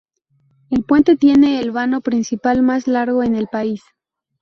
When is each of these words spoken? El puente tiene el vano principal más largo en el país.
El 0.71 0.81
puente 0.83 1.15
tiene 1.15 1.59
el 1.59 1.69
vano 1.69 2.01
principal 2.01 2.63
más 2.63 2.87
largo 2.87 3.21
en 3.21 3.35
el 3.35 3.45
país. 3.45 3.83